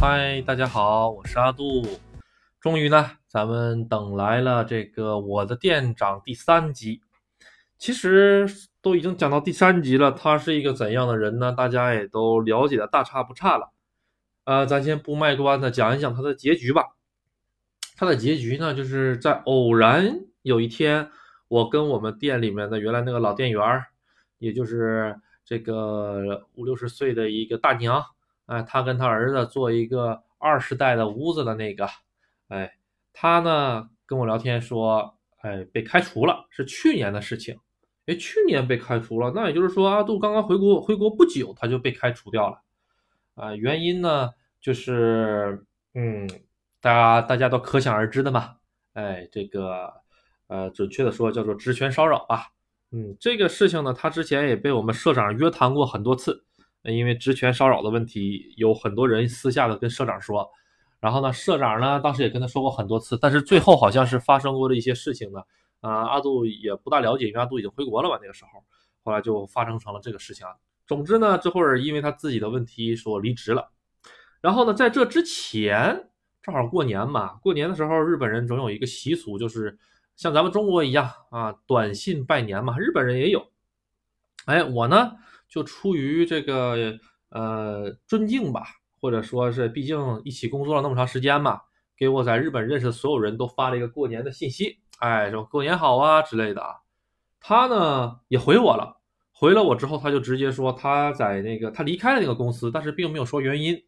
[0.00, 1.84] 嗨，大家好，我是阿杜。
[2.60, 7.00] 终于呢，咱们等来了这个《我的店长》第三集。
[7.78, 8.46] 其实
[8.80, 11.50] 都已经讲到第三集了，他是一个怎样的人呢？
[11.50, 13.72] 大家也都了解的大差不差了。
[14.44, 16.84] 呃，咱先不卖关子，讲一讲他的结局吧。
[17.96, 21.10] 他的结局呢，就是在偶然有一天，
[21.48, 23.60] 我跟我们店里面的原来那个老店员，
[24.38, 28.00] 也就是这个五六十岁的一个大娘，
[28.48, 31.86] 哎，他跟他儿子做一个二十代的屋子的那个，
[32.48, 32.72] 哎，
[33.12, 37.58] 他呢跟我聊天说，哎，被开除了，是去年的事情。
[38.06, 42.62] 哎，去年被开除了，那也就是说阿杜刚刚回国回国不久，他就被开除掉了。
[43.34, 44.30] 啊，原因呢，
[44.62, 46.26] 就是嗯，
[46.80, 48.56] 大家大家都可想而知的嘛。
[48.94, 49.92] 哎，这个
[50.46, 52.46] 呃，准确的说叫做职权骚扰吧。
[52.92, 56.46] 嗯，这个事情呢，他之前也被我们社长约谈过很多次，
[56.82, 60.48] 因为职权骚扰的问题，有很多人私下的跟社长说，
[61.00, 65.40] 然后呢，社长呢当时也跟他说过很多次，但是最后好像是发生过的一些事情呢。
[65.80, 68.64] 啊，阿杜也不大了解，因为阿杜已经回国了嘛，那个时候，
[69.04, 70.44] 后来就发生成了这个事情。
[70.88, 73.70] 总之呢，这会儿因为他自己的问题说离职了。
[74.40, 76.10] 然后呢，在这之前，
[76.42, 79.78] 正好过年嘛，过年的时候，日本人总有一个习俗，就是
[80.16, 83.46] 像咱们中国一样啊，短信拜年嘛，日本人也有。
[84.46, 85.12] 哎，我呢
[85.48, 86.98] 就出于这个
[87.30, 88.62] 呃尊敬吧，
[89.00, 91.60] 或者说是毕竟一起工作了那么长时间嘛，
[91.96, 94.78] 给我在日本认识的所有人都发了一个过年的信息。
[94.98, 96.74] 哎，说过年好啊之类的啊，
[97.40, 98.98] 他呢也回我了，
[99.32, 103.80] 回了我之后，他就直接说他在那个他离开了那个公司，但是并没有说原因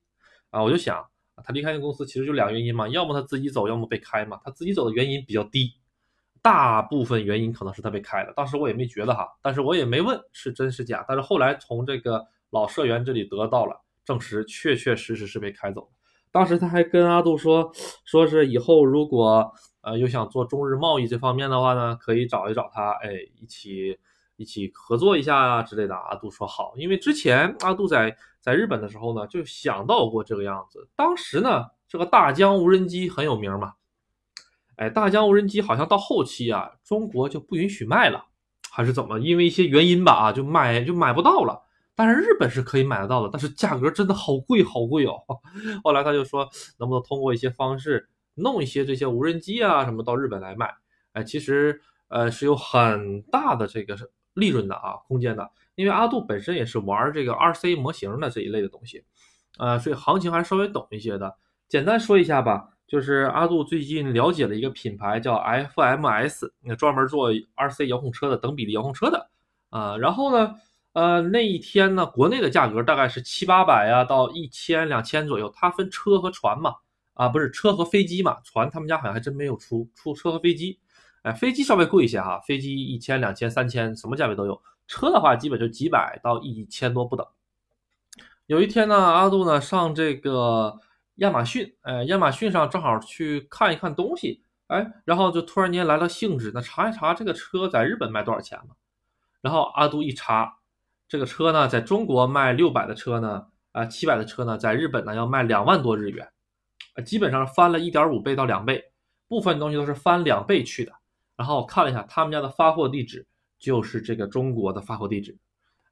[0.51, 0.63] 啊。
[0.63, 1.05] 我就想，
[1.45, 4.41] 他离开那个公司其实就两个原因嘛，要么他自己走，要么被开嘛。
[4.45, 5.73] 他自己走的原因比较低，
[6.43, 8.33] 大部分原因可能是他被开了。
[8.35, 11.05] 当时我也没觉得哈，但是我也没问是真是假。
[11.07, 15.89] 但是后来从这个老社员这里得到了证实，确确实实是被开走。
[16.33, 17.73] 当时他还跟阿杜说，
[18.05, 19.53] 说是以后如果。
[19.83, 23.99] 呃，又想做中日贸易这方面的话呢，可以找一找他，哎，一起
[24.37, 25.97] 一起合作一下啊之类的。
[25.97, 30.87] 阿杜说好，因为之前阿杜在在日本的时候呢，就想到过这个样子。
[30.95, 33.73] 当时呢，这个大疆无人机很有名嘛，
[34.81, 38.25] 哎，大疆无人机好像到后期啊，中国就不允许卖了，
[38.71, 39.19] 还是怎么？
[39.21, 41.61] 因为一些原因吧，啊，就买就买不到了。
[41.95, 45.21] 但是日本是可以买得到的，但是价格真的好贵好贵哦。
[45.85, 46.49] 后来他就说，
[46.79, 48.09] 能不能通过一些方式。
[48.37, 50.73] 弄一些这些无人机啊什么到日本来卖，
[51.13, 53.95] 哎，其实呃是有很大的这个
[54.33, 59.05] 利润的啊空间的，因为阿杜本身也是玩这个 RC 模型的这一类的东西，
[59.59, 61.37] 呃，所以行情还是稍微懂一些的。
[61.69, 69.31] 简单说一下吧，就是阿杜最近了解了一个品牌叫 FMS，那专门做 RC 遥控车的等比例遥控车的
[69.71, 69.97] 啊。
[69.97, 70.57] 然后呢，
[70.93, 76.75] 呃，那一天呢，国内的价格大概是七八百呀到一千两千左右，它分车和船嘛。
[77.15, 78.39] 啊，不是车和飞机嘛？
[78.43, 80.79] 船他们家好像还真没有出出车和飞机，
[81.23, 84.61] 哎，飞机稍微贵一些哈，飞机一千、两千、三千，什么价位都有。
[84.87, 87.27] 车的话，基本就几百到一千多不等。
[88.47, 90.79] 有一天呢，阿杜呢上这个
[91.21, 98.75] 亚马逊，哎，亚马逊上正好去看一看东西，哎，然后就突然间来了兴致，那查一查这个车在日本卖多少钱嘛？
[99.43, 100.59] 然后阿杜一查，
[101.09, 106.27] 这个车呢，在中国卖六百的车呢，啊，七百的车呢，在日本呢要卖两万多日元。
[107.05, 108.83] 基本上翻了一点五倍到两倍，
[109.29, 110.93] 部分东西都是翻两倍去的。
[111.37, 113.27] 然后我看了一下他们家的发货地址，
[113.59, 115.37] 就是这个中国的发货地址。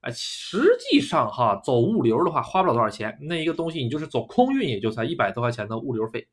[0.01, 6.29] 哎，实际上哈，走物流的话花不了多少钱，那一个东西你就是走空运也就才一百多块钱的物流费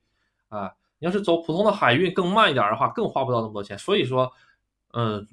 [0.49, 0.71] 啊。
[0.99, 3.77] 你要是走普通的海运更慢一点的话，更花不到那么多钱。
[3.77, 4.31] 所以说，
[4.93, 5.27] 嗯，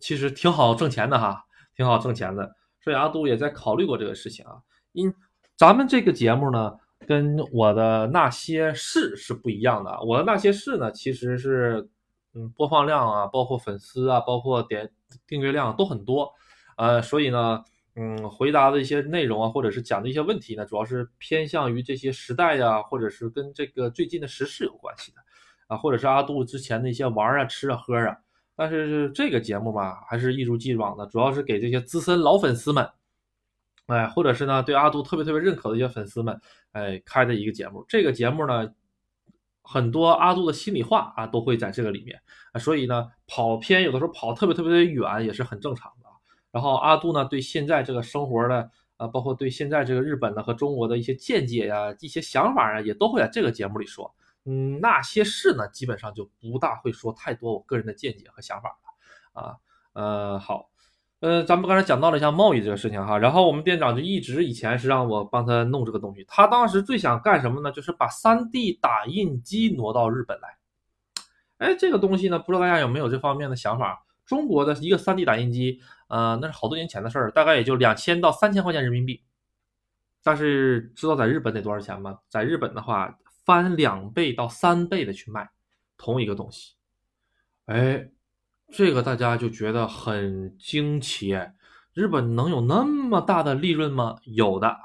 [0.00, 1.44] 其实挺好挣钱的哈，
[1.76, 2.54] 挺好挣钱的。
[2.80, 4.58] 所以阿杜也在考虑过这个事情啊。
[4.92, 5.14] 因
[5.56, 6.78] 咱们这个节目呢。
[7.06, 10.00] 跟我的那些事是不一样的。
[10.02, 11.88] 我的那些事呢，其实是，
[12.34, 14.90] 嗯，播放量啊，包括粉丝啊，包括点
[15.28, 16.32] 订阅量都很多，
[16.76, 17.62] 呃，所以呢，
[17.98, 25.18] 嗯，回答的一些内容啊，或者是讲的一些问题呢，主要是偏向于这些时代呀，或者是跟这个最近的时事有关系的，
[25.68, 28.14] 啊，或者是阿杜之前的一些玩啊、吃啊、喝啊。
[28.54, 32.86] 但是这个节目吧，还是一如既往的，主要是给这些资深老粉丝们。
[33.86, 36.38] 哎，或者是呢，对阿杜特别特别认可的一些粉丝们，
[36.72, 37.82] 哎，开的一个节目。
[37.88, 38.70] 这个节目呢，
[39.62, 42.20] 很多阿杜的心里话啊，都会在这个里面
[42.52, 46.05] 啊，所以呢，跑偏有的时候跑特别特别的远也是很正常的。
[46.56, 54.10] 然后阿杜呢，对现在这个生活的啊，包括对现在这个日本的和中国的一些见解呀、一些想法啊，也都会在这个节目里说。
[54.46, 59.56] 嗯，那些事呢，基本上就不大会说太多我个人的见解和想法了啊。
[59.92, 60.70] 呃，好。
[61.20, 67.70] 呃，咱们刚才讲到了像贸易这个事情哈，然后我们店长就一直以前是让我帮他弄这个东西，他当时最想干什么呢？
[67.70, 70.56] 就是把 3D 打印机挪到日本来。
[71.58, 74.04] 哎，这个东西呢，不知道大家有没有这方面的想法？
[74.26, 79.22] 中国的一个 3D 打印机，呃，那是好多年前的事儿，大概也就两千到三千块钱人民币。
[80.22, 82.18] 但是知道在日本得多少钱吗？
[82.28, 85.50] 在日本的话，翻两倍到三倍的去卖
[85.96, 86.74] 同一个东西。
[87.66, 88.08] 哎。
[88.72, 91.38] 这个大家就觉得很惊奇，
[91.94, 94.16] 日本能有那么大的利润吗？
[94.24, 94.76] 有的，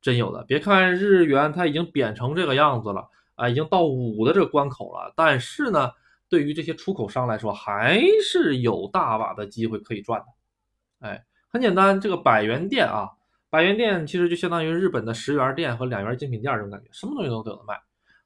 [0.00, 0.44] 真有的。
[0.44, 5.90] 别看日元它已经贬成这个样子了啊，已经到五的这个关口了，但是呢，
[6.28, 10.26] 对于这些出口商来说，还是有大把的机会可以赚的。
[11.00, 13.10] 哎，很简单，这个百元店啊，
[13.50, 17.74] 百元店其实就相当于日本的十元店和两元精品店这种感觉，什么东西都都有的卖。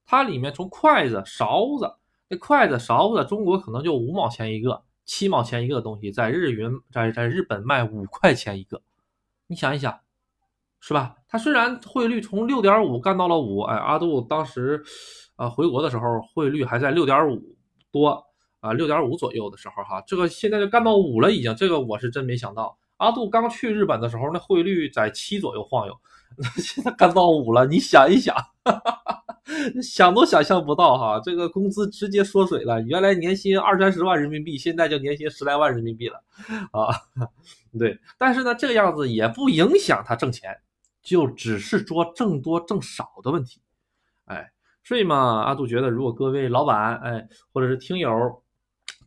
[0.05, 1.93] 它里面从筷子、勺子，
[2.29, 4.83] 那筷子、勺子，中国可能就五毛钱一个。
[5.07, 8.81] 七毛钱一个的东西，在日元在在日本卖五块钱一个，
[9.49, 9.99] 你想一想，
[10.79, 11.17] 是吧？
[11.27, 14.81] 它虽然汇率从六点五干到了五，哎，阿杜当时
[15.35, 17.43] 啊回国的时候汇率还在六点五
[17.91, 18.25] 多
[18.61, 22.79] 啊，六点五左右的时候哈，这个现在就干到五了已经，这个我是真没想到。
[22.99, 25.95] 阿杜刚去日本的时候，那汇率在七左右晃悠，
[26.57, 28.37] 现在干到五了，你想一想。
[28.63, 29.07] 哈哈
[29.83, 32.81] 想都想象不到哈，这个工资直接缩水了。
[32.83, 36.23] 原来年薪二三十万人民币，现在就年薪十来万人民币了
[36.71, 36.95] 啊！
[37.77, 40.57] 对，但是呢，这个样子也不影响他挣钱，
[41.03, 43.61] 就只是说挣多挣少的问题。
[44.27, 44.53] 哎，
[44.85, 48.43] 所以嘛，阿杜觉得，如果各位老板哎，或者是听友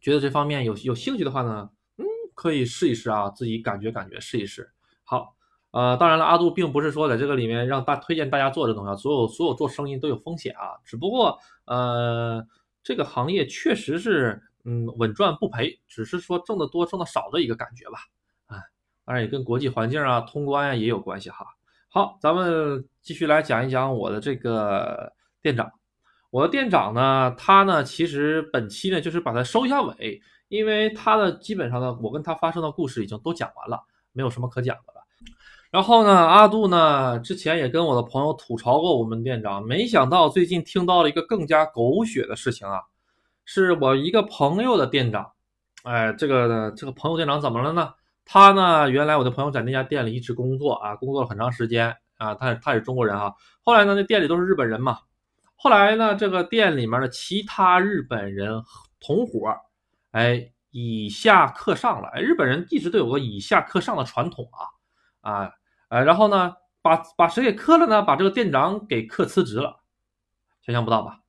[0.03, 1.67] 觉得这方面有有兴趣的话呢，
[1.97, 2.05] 嗯，
[2.35, 4.69] 可以试一试啊，自己感觉感觉试一试。
[5.03, 5.35] 好。
[5.71, 10.77] 呃，当然了，阿杜并不是说在这个里面让大推荐大家做这东西啊，所有所有做生意都有风险啊。
[10.85, 11.35] 只不过，
[11.65, 12.45] 呃，
[12.83, 17.97] 这个行业确实是，嗯，稳赚不赔，只是说挣得多挣得少的一个感觉吧。
[18.45, 18.61] 啊，
[19.03, 21.43] 当然也跟国际环境啊、通关啊也有关系哈。
[21.89, 25.11] 好，咱们继续来讲一讲我的这个
[25.41, 25.71] 店长。
[26.33, 33.79] 我的店长呢，他呢，其实本期呢就是把它收一下尾，因为他的基本上呢，我跟他发生的故事已经都讲完了，
[34.13, 35.03] 没有什么可讲的了。
[35.69, 42.81] 然后呢，阿杜呢之前也跟我的朋友吐槽过我们店长，没想到最近听到了一个更加狗血的事情啊，
[43.45, 45.31] 是我一个朋友的店长，
[45.83, 47.93] 哎，这个这个朋友店长怎么了呢？
[48.25, 53.31] 他呢原来我的朋友在那家店里一直工作啊，工作了很长时间啊，他他是中国人啊，
[53.61, 54.97] 后来呢那店里都是日本人嘛，
[55.63, 58.61] 后来呢这个店里面的其他日本人
[58.99, 59.55] 同伙，
[60.11, 65.51] 哎，以下克上了，哎，日本人一直都有个以下克上的传统啊啊。
[65.87, 68.01] 哎，然后呢，把把谁给克了呢？
[68.01, 69.79] 把这个店长给克辞职了，
[70.65, 71.21] 想象不到吧？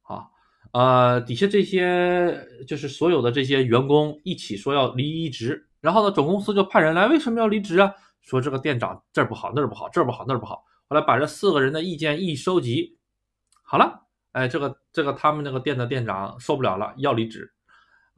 [0.00, 0.30] 好，
[0.72, 7.92] 呃，底下这些就是所有的这些员工一起说要离职，然后呢，总公司就派人来，为什么要离职啊？
[8.22, 10.64] 说这个店长这儿不好，那儿不好，这儿不好，那儿不好。
[10.88, 12.95] 后来把这四个人的意见一收集，
[13.68, 17.52] 好了，哎，这个这个他们那个店的店长受不了了，要离职。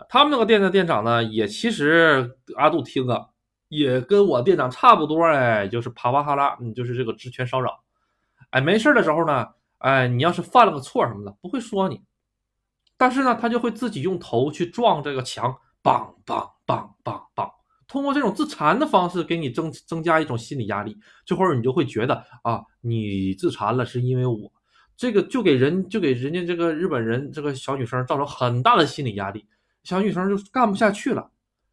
[0.09, 3.29] 他们那个店的店长呢，也其实阿杜听啊。
[3.71, 7.79] 也跟我店长差不多，哎，就是啪啪哈拉，嗯，就是这个职权骚扰，
[8.49, 9.47] 哎，没事的时候呢，
[9.77, 12.01] 哎，你要是犯了个错什么的，不会说你，
[12.97, 17.51] 但是呢，他就会自己用头去撞这个墙，梆梆梆梆梆，
[17.87, 24.51] 通过这种自残的方式给你增增加一种心理压力，这会儿你就会觉得啊，你自残了是因为我，
[24.99, 29.47] 这个就给人就给人家这个日本人这个小女生造成很大的心理压力，
[29.85, 31.31] 小女生就干不下去了，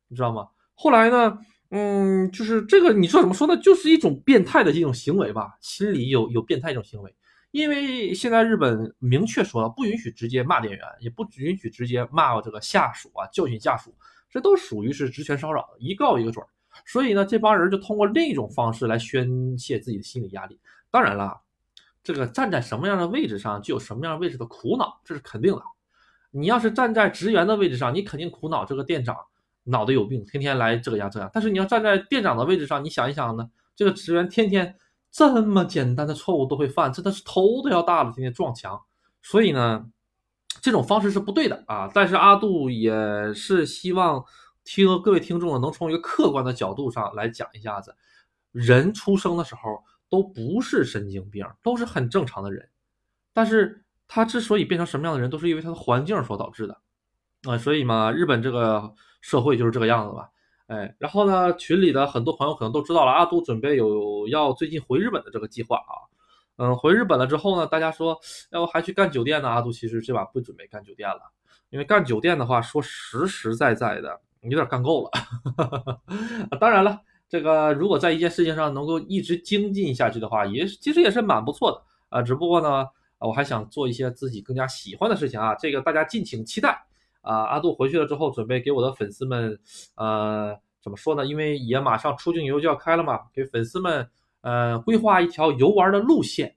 [0.07, 0.47] 你知道吗？
[0.75, 1.37] 后来呢？
[1.71, 3.57] 嗯，就是这个，你说怎么说呢？
[3.57, 7.13] 就是一种变态的这种行为吧，心里有有变态一种行为。
[7.49, 13.93] 因为现在日本明确说了，不允许直接骂店员，也不允许直接骂这个下属啊，教训下属，
[14.29, 16.47] 这都属于是职权骚扰，一告一个准儿。
[16.85, 20.57] 所以呢，这帮人就通过另一种方式来宣泄自己的心理压力。
[20.91, 21.41] 当然了，
[22.05, 25.61] 这个站在什么样的位置上，就有什么样位置的苦恼，这是肯定的。
[26.29, 29.17] 你要是站在职员的位置上，你肯定苦恼这个店长。
[29.67, 31.27] 脑袋有病，天天来这个样这样。
[31.33, 33.49] 但是你要站在店长的位置上，你想一想呢？
[33.75, 34.75] 这个职员天天
[35.09, 38.79] 这么简单的错误都会犯，真的是头都要大了，天天撞墙。
[39.23, 39.83] 所以呢，
[40.61, 41.89] 这种方式是不对的啊。
[41.91, 44.23] 但是阿杜也是希望
[44.63, 47.95] 听各位听众呢，能从一个客观的角度上来讲一下子，
[48.51, 52.69] 人出生的时候都不是神经病，都是很正常的人。
[53.33, 56.79] 但是他之所以变成什么样的人，都是因为他的环境所导致的
[57.43, 57.57] 啊。
[57.57, 58.93] 所以嘛，日本这个。
[59.21, 60.29] 社会就是这个样子吧，
[60.67, 65.97] 哎，然后呢，群里的很多朋友可能都知道了，阿杜准备有要最近回日本的这个计划啊，
[66.57, 68.15] 嗯，回日本了之后呢，大家说
[68.51, 71.21] 要不还去干酒店呢，阿杜其实这把不准备干酒店了，
[71.71, 75.09] 因为干酒店的话，说实实在在的，有点干够了。
[75.57, 82.21] 哈哈哈当然了，这个如果在一件事情上能够一直精进下去的话，也其实也是蛮不错的啊。
[82.21, 82.87] 只不过呢，
[83.19, 86.85] 我还想做一些自己更加喜欢的事情啊，这个大家敬请期待
[87.21, 87.45] 啊。
[87.45, 89.59] 阿杜回去了之后，准备给我的粉丝们，
[89.95, 91.25] 呃，怎么说呢？
[91.25, 94.07] 因为也马上出境游就要开了嘛，给粉丝们
[94.41, 96.55] 呃规划一条游玩的路线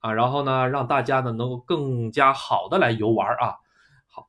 [0.00, 3.56] 啊，然后呢，让大家呢能够更加好的来游玩啊。
[4.06, 4.28] 好，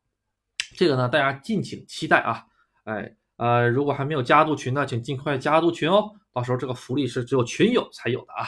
[0.77, 2.45] 这个呢大家敬请期待啊。
[2.85, 6.11] 哎，呃，如果还没有加入群呢，请尽快加入群哦。
[6.31, 8.45] 到时候这个福利是只有群友才有的啊。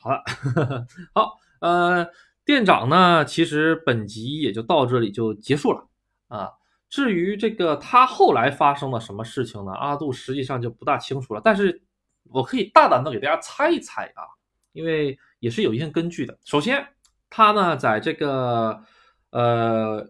[0.00, 2.04] 好了，呵 呵好，呃，
[2.44, 5.86] 店长呢，其实本集也就到这里就结束了
[6.26, 6.50] 啊。
[6.90, 9.70] 至于这个他后来发生了什么事情呢？
[9.74, 11.40] 阿杜实际上就不大清楚了。
[11.44, 11.80] 但是
[12.24, 14.26] 我可以大胆的给大家猜一猜啊，
[14.72, 16.36] 因为也是有一定根据的。
[16.44, 16.84] 首先，
[17.30, 18.82] 他呢，在这个
[19.30, 20.04] 呃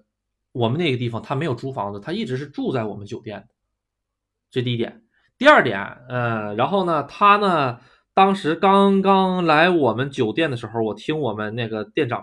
[0.52, 3.46] 我们那个地方，他没有租房子，他一直是住在我们酒店。
[4.52, 5.02] 这第一点，
[5.38, 5.80] 第二点，
[6.10, 7.80] 呃，然后呢，他呢，
[8.12, 12.22] 当时刚刚来我们酒店的时候，我听我们那个店长，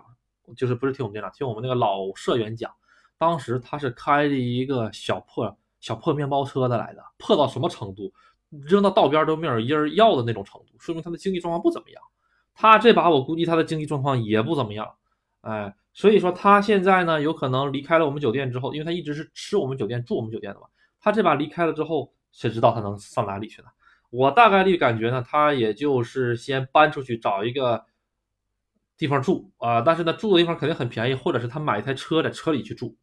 [0.55, 2.71] 就是不是听我们店长，听我们那个老社员讲，
[3.17, 8.13] 当时他是开着一个小破小破面包车的来的，破到什么程度，
[8.51, 11.99] 扔到道边都没有人要的那种程度，说明他的经济状况不怎么样。
[12.53, 14.87] 他这把我估计他的经济状况也不怎么样，
[15.41, 20.67] 哎，所以说他现在呢，有可能离开了我们酒店之后，因为他一直是吃我们酒店住我们酒店的嘛，
[21.01, 22.13] 他这把离开了之后。
[22.31, 23.67] 谁知道他能上哪里去呢？
[24.11, 27.85] 我大概率感觉呢，他也就是先搬出去找一个
[28.97, 29.81] 地方住啊。
[29.81, 32.97] 但是呢，住的地方肯定很便宜，或者是他买一台车在车里去住。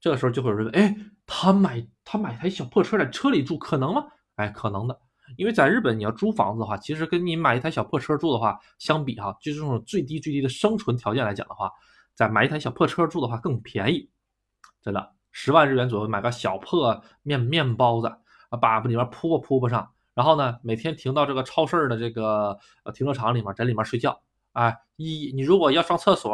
[0.00, 0.96] 这个时候就会有人问：哎，
[1.26, 4.06] 他买他买台小破车在车里住可能吗？
[4.36, 4.98] 哎，可能的，
[5.36, 11.70] 因为在日本你要租房子的话，其实跟你买一台小破车住的话相比哈，就是这种最低最低的生存条件来讲的话，
[12.14, 14.10] 在买一台小破车住的话更便宜，
[14.82, 18.10] 真的，十万日元左右买个小破面面包子。
[18.56, 22.58] 把里面铺吧铺吧上，然后呢，每天停到这个超市的这个
[22.94, 24.20] 停车场里面，在里面睡觉。
[24.52, 26.32] 哎，一你如果要上厕所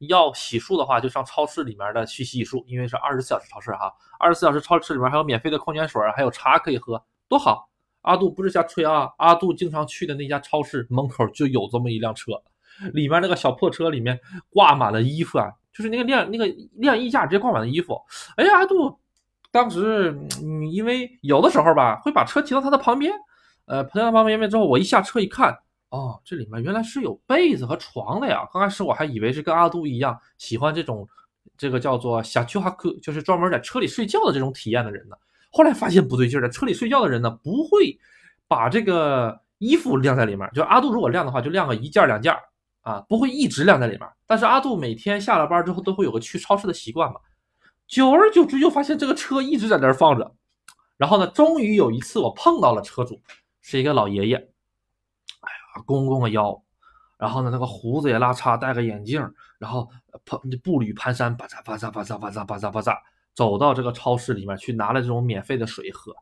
[0.00, 7.68] 要洗漱的话，就上超市里面的去洗洗漱，因为是二十四小时超市哈，二十四小时超市里面还有免费的矿泉水，还有茶可以喝，多好。
[8.02, 12.32] 阿杜不是瞎吹啊，阿杜经常去的那家超市门口就有这么一辆车，
[12.92, 14.18] 里面那个小破车里面
[14.50, 17.96] 挂满了衣服啊，就是那个晾那个晾衣架直接挂满了衣服。
[18.36, 18.98] 哎呀，阿杜。
[19.52, 23.12] 当时，嗯，因为有的时候吧，会把车停到他的旁边，
[23.66, 25.56] 呃，停到旁边之后，我一下车一看，
[25.90, 28.48] 哦，这里面原来是有被子和床的呀。
[28.50, 31.06] 刚开始我还以为是跟阿杜一样喜欢这种，
[31.58, 35.14] 这个叫做小丘哈克，就是专门在车里睡觉的这种体验的人呢。
[35.50, 37.98] 后来发现不对劲儿，在车里睡觉的人呢，不会
[38.48, 40.48] 把这个衣服晾在里面。
[40.54, 42.34] 就阿杜如果晾的话，就晾个一件两件
[42.80, 44.08] 啊，不会一直晾在里面。
[44.26, 47.20] 但是阿杜每天下了班之后，都会有个去超市的习惯嘛。
[47.92, 50.34] 久而久之，就发现这个车一直在那儿放着。
[50.96, 53.20] 然后呢，终于有一次我碰到了车主，
[53.60, 54.36] 是一个老爷爷。
[54.36, 56.62] 哎呀，弓弓个腰，
[57.18, 59.20] 然后呢，那个胡子也拉碴，戴个眼镜，
[59.58, 59.90] 然后
[60.24, 62.96] 跑步履蹒跚，吧嗒吧嗒吧嗒吧嗒吧嗒吧嗒，
[63.34, 66.14] 走到这个超市里面去拿了这种免费的水喝。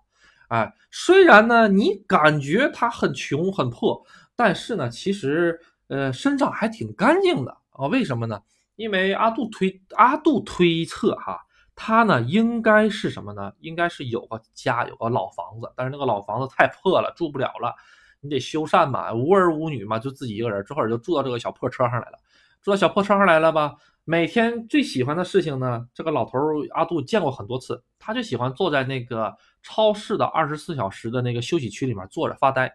[0.49, 7.87] 哎，虽然呢，你感觉他很穷很破，但是呢，其实呃，身上还挺干净的啊。
[7.87, 8.43] 为什么呢？
[8.75, 11.41] 因为阿杜推阿杜推测哈。
[11.83, 13.51] 他呢，应该是什么呢？
[13.61, 17.75] 应该是有个家，有个老房子，但是那个老房子太破了，住不了了，
[18.21, 22.19] 你得修缮嘛，无儿无女嘛，就自己一个人，这会儿就住到这个小破车上来了。
[22.61, 23.75] 住到小破车上来了吧？
[24.05, 26.39] 每天最喜欢的事情呢，这个老头
[26.73, 32.71] 阿杜见过很多次，他就喜欢坐在那个超市的二十四小时的那个休息区里面坐着发呆，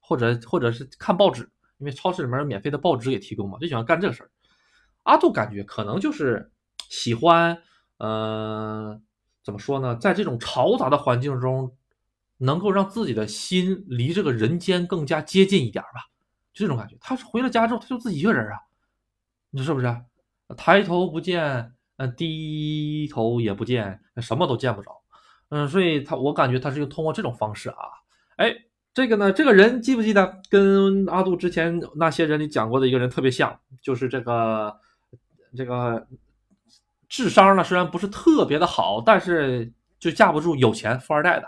[0.00, 1.48] 或者或者是看报纸，
[1.78, 4.30] 因为超市里面有免费的报纸也提供嘛，就喜欢干这个事儿。
[5.04, 6.50] 阿杜感觉可能就是
[6.88, 7.56] 喜欢。
[7.98, 9.00] 呃，
[9.42, 9.96] 怎么说呢？
[9.96, 11.76] 在这种嘈杂的环境中，
[12.36, 16.06] 能够让自己的心离这个人间更加接近一点吧，
[16.52, 16.96] 就这种感觉。
[17.00, 18.54] 他回了家之后，他就自己一个人啊，
[19.50, 20.02] 你说是不是？
[20.56, 24.92] 抬头不见，呃，低头也不见，什么都见不着。
[25.48, 27.76] 嗯，所以他，我感觉他是通过这种方式啊。
[28.36, 28.54] 哎，
[28.94, 33.58] 这个呢，这个人记不记得跟阿杜之前那些人里讲过的一个人特别像？
[33.82, 34.78] 就是这个，
[35.56, 36.06] 这个。
[37.08, 41.46] 智商呢虽然不是特别的好，但是就架不住有钱富二代的，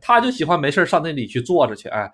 [0.00, 2.10] 他就喜欢没事上那里去坐着去，哎，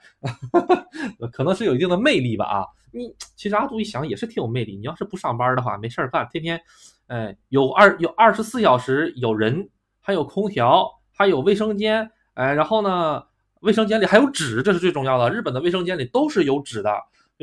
[1.33, 2.67] 可能是有一定的魅力吧啊。
[2.93, 6.61] 你其实阿杜一想也是挺有魅力，你要是不上班的话，没事干，天天，
[7.09, 9.69] 哎，有二有二十四小时有人，
[10.01, 13.23] 还有空调，还有卫生间，哎，然后呢，
[13.61, 16.91] 卫生间里还有纸，这是最重要的，日本的卫生间里都是有纸的。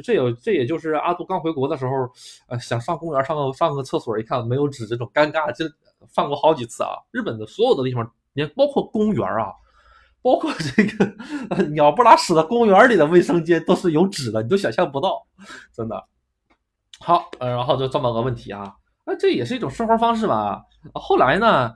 [0.01, 2.09] 这有这也就是阿杜刚回国的时候，
[2.47, 5.65] 呃，想上公园上个上个厕所，一看没有纸，这种尴尬就
[6.07, 6.91] 犯过好几次啊。
[7.11, 9.53] 日本的所有的地方，连包括公园啊，
[10.21, 15.25] 包括这个鸟不拉屎的公园里的卫生间都是有纸的，你都想象不到，
[15.71, 16.03] 真的。
[16.99, 20.63] 好，呃，然后就这么个问题啊，那这也是一种生活方式吧。
[20.93, 21.73] 后来呢，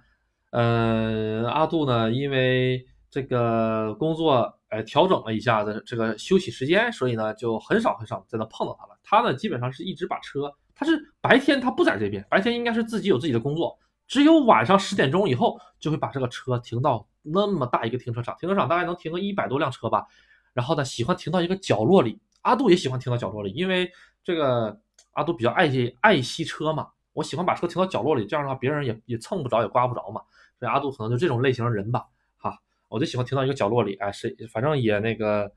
[0.52, 8.98] 呃，阿杜呢，因为这个工作，呃，调整了一下子这个休息时间，所以呢，就很少很少在那碰到他了。
[9.04, 20.06] 他呢，基本上是一直把车，他是白天他不在这边，白天应该是自己有自己的工作，只有晚上十点钟以后就会把这个车停到那么大一个停车场，停车场大概能停个一百多辆车吧。
[20.54, 23.92] 然后呢，喜欢停到一个角落里，阿杜也喜欢停到角落里，因为
[24.24, 24.80] 这个。
[25.14, 30.22] 阿杜比较爱惜爱惜车嘛，我喜欢把车停到角落里，这样的话别人也也蹭不着也刮不着嘛。
[30.60, 32.06] 所以阿杜可能就这种类型的人吧，
[32.88, 35.51] 我就喜欢停到一个角落里，哎，谁反正也那个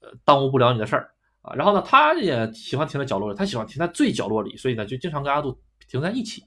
[0.00, 1.12] 呃耽误不了你的事儿
[1.42, 1.54] 啊。
[1.54, 5.58] 然后呢，他也喜欢停在角落里，他喜欢停在最角落里，所以呢就经常跟阿杜
[5.88, 6.44] 停在一起。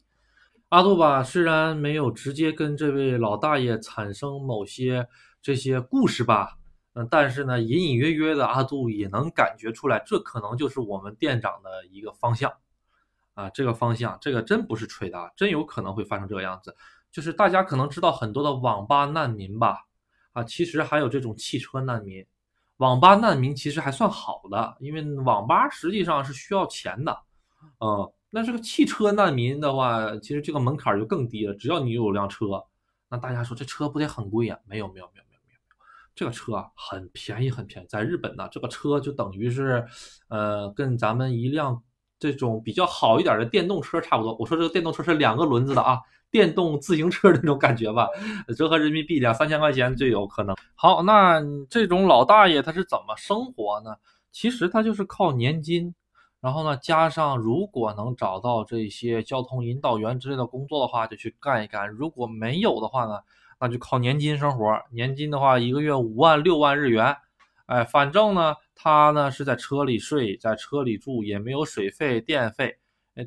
[0.69, 5.07] 阿杜吧，虽然没有直接跟这位老大爷产生某些
[5.41, 6.57] 这些故事吧。
[6.95, 12.53] 嗯，但是呢，隐隐约约的阿杜也能感觉出来，这可能就是我们店长的一个方向，
[13.33, 16.75] 啊，这个方向，这个真不是吹的，真有可能会发生这个样子。
[17.11, 19.87] 就是大家可能知道很多的网吧难民吧，
[20.33, 22.25] 啊，其实还有这种汽车难民。
[22.77, 27.17] 网吧难民其实还算好的，因为网吧实际上是需要钱的，
[27.79, 32.61] 嗯，那这个汽车难民的话，其实这个门槛就更低了，只要你有辆车，
[33.09, 34.59] 那大家说这车不得很贵呀？
[34.65, 35.59] 没有，没有，没有没有没有。
[36.15, 37.87] 这个车啊，很便宜，很便宜。
[37.87, 39.85] 在日本呢，这个车就等于是，
[40.27, 41.81] 呃，跟咱们一辆
[42.17, 44.35] 这种比较好一点的电动车差不多。
[44.37, 45.99] 我说这个电动车是两个轮子的啊，
[46.33, 48.09] 电动自行车那种感觉吧，
[48.57, 50.55] 折合人民币两三千块钱就有可能。
[50.73, 53.95] 好，那这种老大爷他是怎么生活呢？
[54.31, 55.93] 其实他就是靠年金，
[56.41, 63.19] 然后呢，加上如果能找到这些交通引导员之类的工作的话，就去干一干；如果没有的话呢？
[63.59, 67.15] 那就靠年金生活，年金的话一个月五万六万日元，
[67.67, 72.75] 哎，反正呢，他呢是在车里睡，在车里住，也没有水费、电费，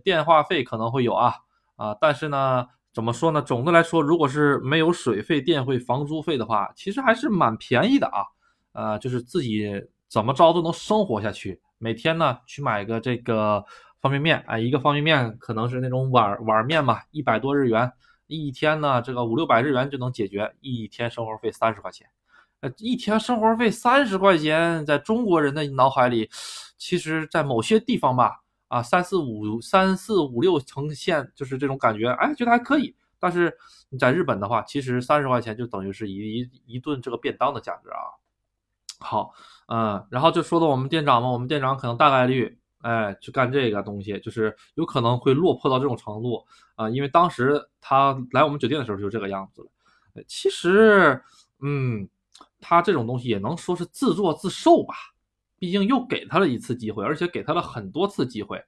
[0.03, 1.37] 电话费可能会有啊
[1.77, 3.43] 啊，但是呢，怎么说呢？
[3.43, 8.25] 总的来说，如果是没有水费、电费、房租费的话，其实还是蛮便宜的啊，
[8.73, 9.71] 呃，就是自己
[10.09, 11.61] 怎么着都能生活下去。
[11.77, 13.63] 每天呢去买个这个
[14.01, 17.93] 方便面，哎，一个方便面可能是那种碗碗面嘛，一百多日元。
[18.29, 22.09] 一天呢，这个五六百日元就能解决一天生活费三十块钱，
[22.61, 26.31] 呃，一天生活费三十块钱，在中国人的脑海里，
[26.79, 32.95] 其实，在某些地方吧，啊，三四五三四五六呈现就是这种感觉，哎，觉得还可以。
[33.19, 33.57] 但是
[33.89, 37.99] 你在日本的话，其实三十块钱就等于是一一一顿这个便当的价值啊。
[38.99, 39.33] 好，
[39.69, 42.59] 嗯，然后就说到我们店长嘛，我们店长可能大概率。
[42.83, 46.89] 哎，去干这个东西，就是有可能会落魄到这种程度啊！
[46.89, 50.23] 因为当时他来我们酒店的时候就这个样子了。
[50.29, 51.21] 其实，
[51.61, 52.09] 嗯，
[52.61, 54.95] 他这种东西也能说是自作自受吧。
[55.59, 58.63] 毕竟又给他了一次机会，而且给他了很多次机会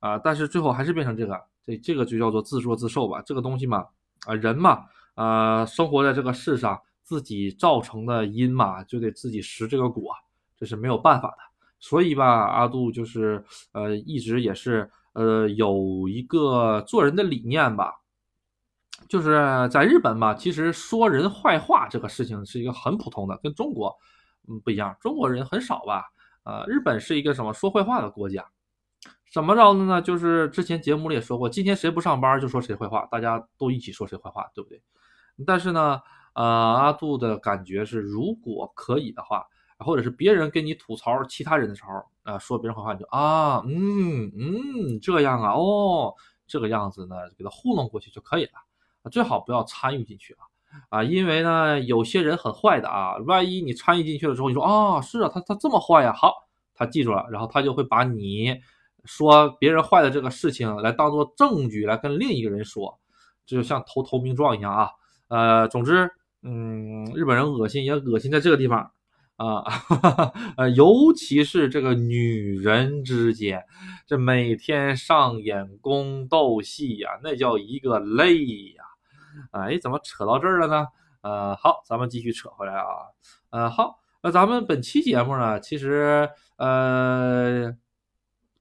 [0.00, 0.18] 啊！
[0.18, 3.22] 但是最后还是变成这个，这这个就叫做自作自受吧。
[3.22, 3.86] 这个东西嘛，
[4.26, 10.12] 啊，人嘛，啊，生活在这个世上，自己造成的因嘛，就得自己食这个果，
[10.56, 11.36] 这是没有办法的。
[11.80, 17.92] 所以吧，阿杜就是呃，一直也是呃，有一个做人的理念吧，
[19.08, 23.94] 就是在日本嘛，其实说人坏话这个事情是一个很普通的，跟中国
[24.48, 26.04] 嗯不一样，中国人很少吧，
[26.44, 28.46] 呃，日本是一个什么说坏话的国家，
[29.32, 30.00] 怎么着的呢？
[30.00, 34.82] 就是之前节目里也说过，今天谁不上班就说谁坏话，大家都一起说谁坏话，对不对？
[35.46, 36.00] 但是呢，
[36.34, 39.46] 呃，阿杜的感觉是，如果可以的话。
[39.78, 46.14] 或者是别人跟你吐槽其他人的时候，啊，说别人坏话，你就啊，嗯嗯，这样啊，哦，
[46.46, 50.46] 这个样子呢，给他糊弄过去就可以了，最好不要参与进去啊，
[50.88, 56.32] 啊，因为呢，有些人很坏的啊，万一你参与进去了之后，你说啊，是啊，他他这么坏呀，好，
[56.74, 58.56] 他记住了，然后他就会把你
[59.04, 62.98] 说别人坏的这个事情来当做证据来跟另一个人说，
[63.46, 64.90] 这就像投投名状一样啊，
[65.28, 66.10] 呃，总之，
[66.42, 68.90] 嗯，日本人恶心也恶心在这个地方。
[69.36, 69.64] 啊，
[70.56, 73.64] 呃，尤其是这个女人之间，
[74.06, 78.44] 这每天上演宫斗戏呀，那叫一个累
[78.76, 78.84] 呀！
[79.50, 80.86] 哎，怎么扯到这儿了呢？
[81.22, 82.84] 呃，好，咱们继续扯回来啊。
[83.50, 87.72] 呃，好，那咱们本期节目呢，其实呃，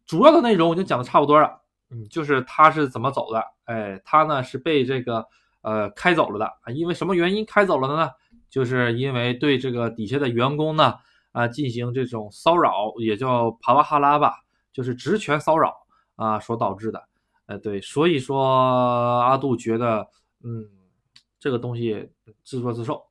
[0.06, 1.62] 主要的内容我已经讲的差不多了。
[1.90, 3.44] 嗯，就是他是怎么走的？
[3.66, 5.28] 哎，他呢是被这个
[5.62, 8.10] 呃开走了的啊，因为什么原因开走了的呢？
[8.50, 10.94] 就是因为对这个底下的员工呢，
[11.32, 14.36] 啊，进行这种骚扰，也叫帕瓦哈拉吧，
[14.72, 15.76] 就是职权骚扰
[16.16, 17.04] 啊所导致的，
[17.48, 20.08] 呃，对，所以说阿杜觉得，
[20.46, 20.68] 嗯，
[21.40, 22.10] 这个东西
[22.44, 23.02] 自作自受，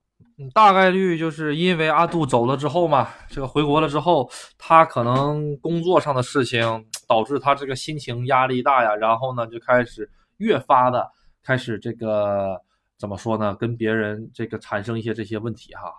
[0.52, 6.62] 大概率就是因为阿杜走了之后嘛，这个回国了之后，他可能工作上的事情
[7.08, 11.10] 导致他这个心情压力大呀，然后呢就开始越发的
[11.42, 12.60] 开始这个
[12.98, 15.90] 怎么说呢，跟别人这个产生一些这些问题哈。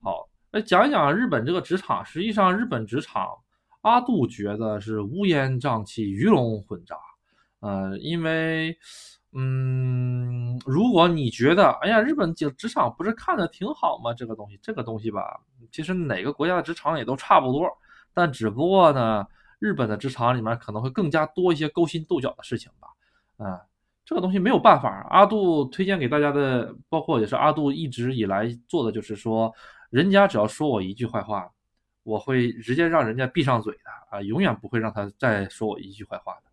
[0.00, 3.28] 好，那讲一讲日本这个职场，实际上日本职场，
[3.82, 6.96] 阿杜觉得是乌烟瘴气、鱼龙混杂，
[7.60, 8.74] 呃，因为。
[9.40, 14.12] 嗯，如果你觉得，哎呀，日本职职场不是看的挺好吗？
[14.12, 15.38] 这个东西，这个东西吧，
[15.70, 17.70] 其实哪个国家的职场也都差不多，
[18.12, 19.24] 但只不过呢，
[19.60, 22.88] 日本的职场里面可能会更加多一些勾心斗角的事情吧。
[23.46, 23.62] 啊，
[24.04, 25.06] 这个东西没有办法。
[25.10, 29.54] 阿杜推荐给大家的，包括也是阿杜一直以来做的，就是说，
[29.90, 31.48] 人家只要说我一句坏话，
[32.02, 36.47] 我会直接让人家闭上嘴的啊，永远不会让他再说我一句坏话的。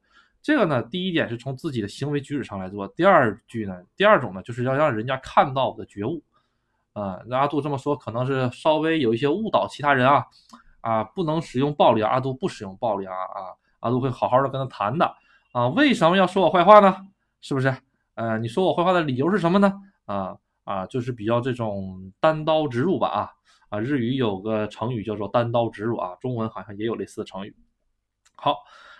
[0.45, 2.87] 这个呢，第一点是从自己的行为举止上来做。
[2.89, 6.21] 第二句呢，第二种呢，就是要让人家看到我的觉悟。
[6.93, 10.23] 啊，阿杜这么说可能是稍微有一些误导其他人啊，
[10.81, 15.15] 啊，不能使用暴力，阿杜不使用暴力啊啊，阿杜会好好的跟他谈的
[15.51, 15.67] 啊。
[15.69, 16.95] 为什么要说我坏话呢？
[17.41, 17.75] 是不是？
[18.13, 19.73] 呃，你说我坏话的理由是什么呢？
[20.05, 23.31] 啊啊，就是比较这种单刀直入吧啊
[23.69, 27.55] 啊，日语有个成语叫做单刀直入啊，中文好像也有类似的成语。
[28.35, 28.57] 好。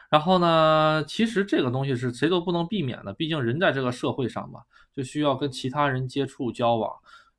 [0.10, 4.62] 然后呢，其实这个东西是谁都不能避免的，毕竟人在这个社会上嘛，
[4.94, 6.91] 就需要跟其他人接触交往。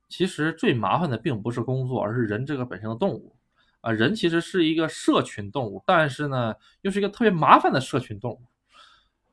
[0.09, 3.35] 其实最麻烦的并不是工作，而是人这个本身的动物
[3.81, 3.91] 啊。
[3.91, 8.41] 人其实是一个社群动物，但是呢，又是一个特别麻烦的社群动物。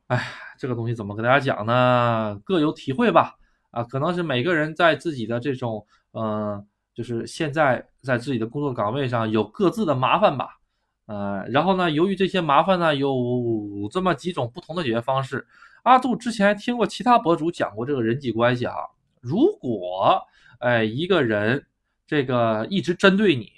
[0.07, 0.25] 哎，
[0.57, 2.39] 这个东西怎么跟大家讲呢？
[2.43, 3.35] 各有体会吧。
[3.71, 10.59] 啊，可能是每个人在自己的这种，嗯，就是现在在自己的工作岗位上有各自的麻烦吧。
[11.05, 15.45] 呃，然后呢，由于这些麻烦呢，有这么几种不同的解决方式。
[15.83, 18.73] 阿杜之前听过其他博主讲过这个人际关系哈，
[19.21, 20.19] 如果
[20.57, 21.63] 哎一个人
[22.07, 23.51] 这个一直针对你，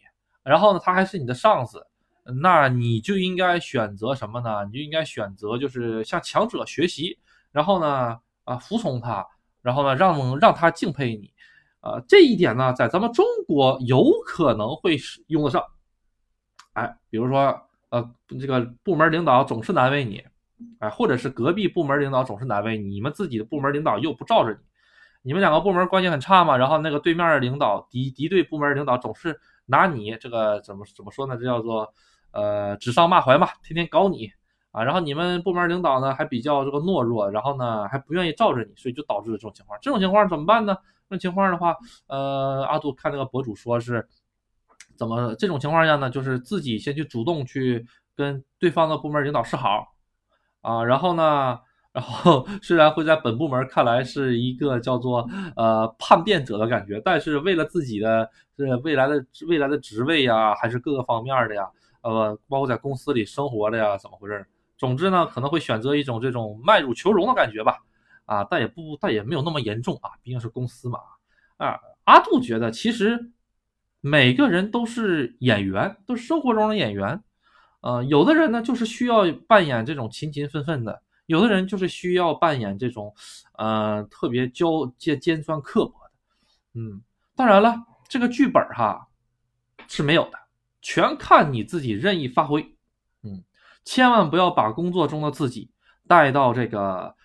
[0.43, 1.87] 然后呢他还是你的上司，
[2.41, 4.65] 那你就应该选择什么呢？
[4.65, 7.17] 你就应该选择就是向强者学习，
[7.53, 9.25] 然后呢啊服从他，
[9.61, 11.31] 然后呢让让他敬佩你，
[11.79, 15.63] 呃这一点呢在咱们中国有可能会用得上。
[16.77, 17.59] 哎，比如说，
[17.89, 18.07] 呃，
[18.39, 20.23] 这个部门领导总是难为你，
[20.77, 24.59] 哎，或者是隔壁部门领导总是难为你，你们自己的部门领导又不罩着你，
[25.23, 31.35] 你们两个部门关系很差嘛，然后那个对面的领导敌敌对部门领导总是拿你这个怎么怎么说呢？
[31.35, 31.91] 这叫做
[32.29, 34.31] 呃指桑骂槐嘛，天天搞你
[34.69, 39.79] 啊，然后你们部门领导呢还比较这个懦弱，然后呢还不愿意罩着你，所以就导致了这种情况。
[39.81, 40.77] 这种情况怎么办呢？
[41.09, 44.07] 这种情况的话，呃，阿杜看那个博主说是。
[44.97, 46.09] 怎么这种情况下呢？
[46.09, 49.93] 就是自己先去主动去跟对方的部门领导示好
[50.61, 51.59] 啊，然后呢，
[51.93, 61.69] 然后 虽然会在本部门看来是一个叫做呃叛变者的感觉，但是为了自己的这未来的未来的职位呀，还是各个方面的呀，
[62.01, 64.45] 呃，包括在公司里生活的呀，怎么回事？
[64.77, 67.77] 总之呢，可能会选择一种这种卖乳求荣的感觉吧，
[68.25, 70.99] 啊，但也不但也没有那么严重啊，毕竟是公司嘛，
[71.57, 73.31] 啊，阿杜觉得其实。
[74.07, 77.21] 每个人都是演员，都是生活中的演员，
[77.81, 83.13] 呃，有的人呢就是需要扮演这种勤勤奋奋的，有的人就是需要扮演这种，
[83.57, 86.11] 呃，特别娇尖尖酸刻薄的，
[86.79, 87.01] 嗯，
[87.35, 87.75] 当然了，
[88.07, 89.05] 这个剧本哈
[89.89, 90.37] 是没有的，
[90.81, 92.61] 全看你自己任意发挥，
[93.23, 93.43] 嗯，
[93.83, 95.69] 千万不要把工作中的自己
[96.07, 97.16] 带到这个。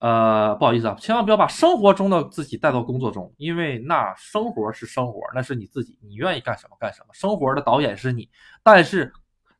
[0.00, 7.06] 呃，不好意思啊，千万不要把生活中的自己带到工作中，因为那生活是生活，那是你自己，你愿意干什么干什么。
[7.12, 8.28] 生活的导演是你，
[8.62, 9.12] 但是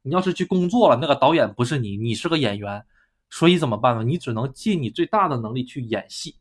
[0.03, 2.85] 你要是去工作了，那个导演不是你，你是个演员，
[3.31, 4.05] 所以怎么办呢？
[4.05, 6.37] 你只能尽你最大的能力去演戏。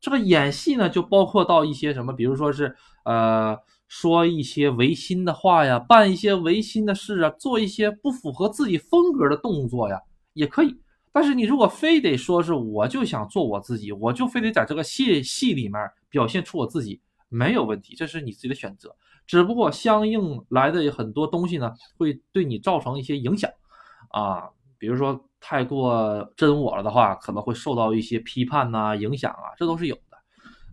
[0.00, 10.00] 这个演戏呢，就包括到一些什么，比如说是呃，说一些违心的话呀，办一些违心的事啊，做一些不符合自己风格的动作呀，
[10.32, 10.80] 也可以。
[11.14, 18.92] 但是你如果非得说是我就想做我自己，我就非得在这个戏戏里面表现出我自己，没有问题，这是你自己的选择。
[19.24, 23.48] 只不过相应来的很多东西呢，会对你造成一些影响
[24.10, 30.18] 啊，比如说太过真我了的话，可能会受到一些批判呐、影响啊，这都是有的。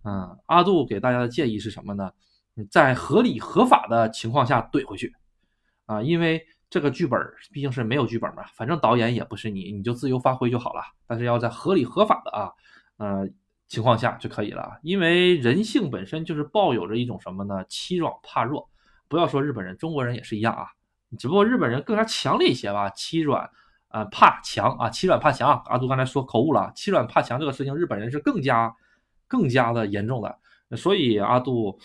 [0.06, 2.12] 嗯，阿杜给大家的建议是什么呢？
[2.72, 5.14] 在合理合法的情况下怼回去
[5.86, 6.44] 啊，因为。
[6.72, 7.20] 这个剧本
[7.52, 10.82] 毕竟是没有剧本嘛，反正导演也不是你，你就自由发挥就好了。
[11.06, 12.50] 但是要在合理合法的啊，
[12.96, 13.28] 呃
[13.68, 14.80] 情况下就可以了。
[14.82, 17.64] 因为人性本身就是抱有着一种什么呢？
[17.66, 18.70] 欺软怕弱。
[19.10, 20.68] 不要说日本人，中国人也是一样啊。
[21.20, 23.50] 只不过日本人更加强烈一些吧，欺软
[23.90, 25.62] 啊怕强啊，欺软怕强。
[25.66, 28.74] 阿杜刚才说口误了，欺软怕强这个事情，日本人是更加
[29.28, 30.38] 更加的严重的。
[30.78, 31.78] 所以阿杜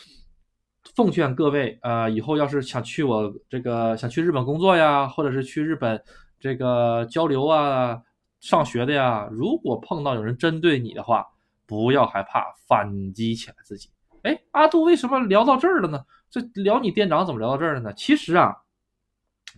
[0.95, 6.01] 奉劝各位，呃，以后要是想去我这个想去日本工作呀，或者是去日本
[6.39, 8.01] 这个交流啊、
[8.41, 11.27] 上学的呀，如果碰到有人针对你的话，
[11.67, 13.91] 不要害怕，反击起来自己。
[14.23, 16.05] 哎，阿杜为什么聊到这儿了呢？
[16.31, 17.93] 这聊你店长怎么聊到这儿了呢？
[17.95, 18.55] 其实啊，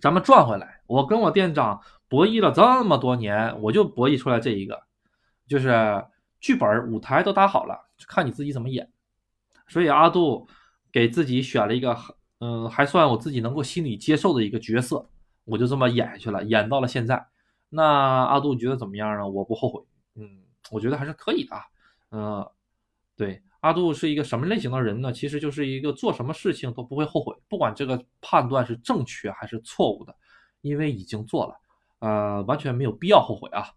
[0.01, 4.81] 咱们转回来，我跟我店长博弈了这么多年，我就博弈出来这一个，
[5.47, 6.05] 就是
[6.41, 8.91] 剧本舞台都搭好了，看你自己怎么演。
[9.69, 10.49] 所以阿杜。
[10.93, 11.97] 给自己选了一个，
[12.41, 15.09] 嗯，还算我自己能够心里接受的一个角色，
[15.45, 17.27] 我就这么演下去了，演到了现在。
[17.71, 19.29] 那阿杜觉得怎么样呢？
[19.29, 19.83] 我不后悔，
[20.15, 21.57] 嗯，我觉得还是可以的，
[22.13, 22.47] 嗯，
[23.15, 25.13] 对，阿杜是一个什么类型的人呢？
[25.13, 30.15] 其实就是一个做什么事情都不会后悔，不管这个判断是正确还是错误的，
[30.63, 31.55] 因为已经做了，
[31.99, 33.69] 呃，完全没有必要后悔啊。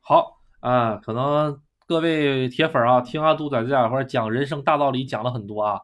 [0.00, 5.80] 好，啊，可能各位铁粉啊，听阿杜在这块讲人生大道理，讲了很多啊。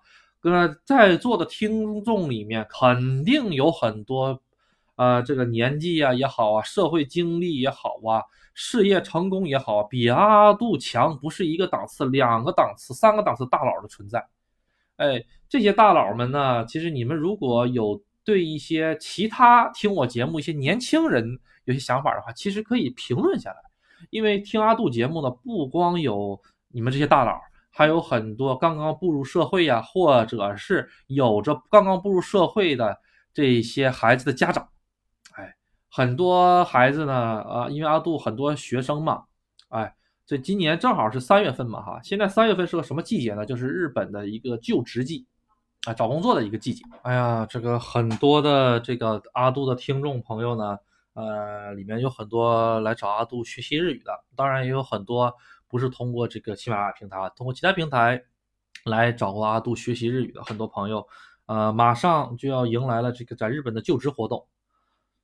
[0.47, 4.39] 那在座的听众里面，肯定有很多，
[4.97, 14.23] 呃，这个年纪呀也好啊，社会经历也好啊，事业成功也好，比阿杜强不是一个档次、两个档次、三个档次大佬的存在。
[14.97, 23.57] 哎，这些大佬们呢，其实你们如果有对一些其他听我节目一些年轻人有些想法的话，其实可以评论下来，
[24.11, 27.41] 因为听阿杜节目呢，不光有你们这些大佬。
[27.77, 32.97] 还有很多刚刚步入社会呀，或者是有着刚刚步入社会的
[33.33, 34.69] 这些孩子的家长，
[35.33, 35.57] 哎，
[35.91, 39.25] 很多孩子呢，啊，因为阿杜很多学生嘛，
[39.71, 39.93] 哎，
[40.25, 43.45] 这今年正好是三月份嘛，哈，现在三月份是个什么季节呢？
[43.45, 45.27] 就是日本的一个就职季，
[45.85, 46.85] 啊，找工作的一个季节。
[47.03, 50.79] 哎呀，这个很多的这个阿杜的听众朋友呢，
[51.15, 55.35] 呃，里面有很多来找阿杜学习日语的，当然也有很多。
[55.75, 58.23] 不是通过这个喜马拉雅平台，通过其他平台
[58.85, 61.05] 来找过阿杜学习日语的很多朋友，
[61.47, 64.47] 呃，马上就要迎来了这个在日本的就职活动。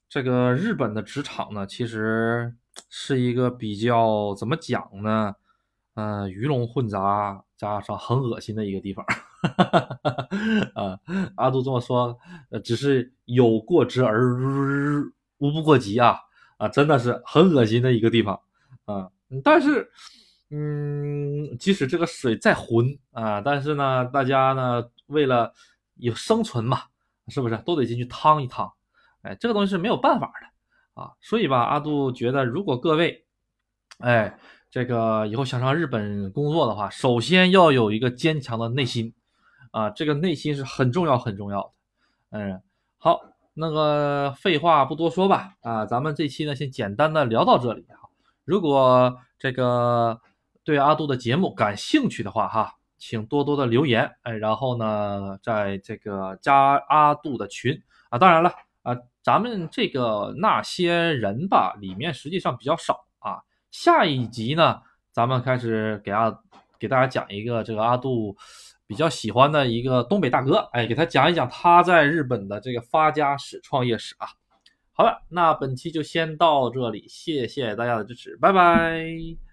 [0.09, 2.53] 这个日本的职场呢，其实
[2.89, 5.37] 是一个比较怎么讲呢？
[5.95, 9.07] 呃，鱼龙混杂，加上很恶心的一个地方。
[10.75, 10.99] 啊，
[11.37, 12.19] 阿杜这么说，
[12.51, 14.35] 呃，只是有过之而
[15.39, 16.19] 无不过及啊
[16.57, 18.41] 啊，真的是很恶心的一个地方
[18.87, 19.13] 啊，
[19.45, 19.89] 但是。
[20.53, 25.53] 嗯，即使这个水再浑啊，但是呢，大家呢为了
[25.95, 26.83] 有生存嘛，
[27.29, 28.73] 是不是都得进去趟一趟？
[29.23, 31.13] 哎，这个东西是没有办法的啊。
[31.21, 33.25] 所以吧，阿杜觉得，如果各位，
[33.99, 34.37] 哎，
[34.73, 39.15] 这个以后想上日本工作的话，首先要有一个坚强的内心
[39.71, 41.71] 啊，这个内心是很重要很重要的。
[42.31, 42.61] 嗯，
[42.99, 43.21] 好，
[43.55, 48.11] 那个废话不多说吧，啊，咱们这期呢先简单的聊到这里啊。
[48.45, 50.21] 如果这个。
[50.65, 63.41] 对阿杜的节目感兴趣的话，哈，请多多的留言，哎，然后呢，在这个加阿杜的群啊，当然了啊，咱们这个那些人吧，里面实际上比较少啊。
[63.71, 64.81] 下一集呢，
[65.13, 66.31] 咱们开始给阿
[66.79, 68.37] 给大家讲一个这个阿杜
[68.87, 74.29] 比较喜欢的一个东北大哥，哎，给他讲一讲他在日本的这个发家史、创业史啊。
[74.93, 79.50] 好了，那本期就先到这里，谢谢大家的支持，拜拜。